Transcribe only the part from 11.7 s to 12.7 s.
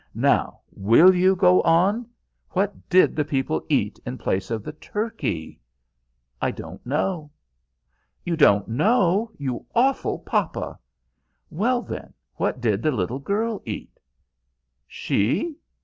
then, what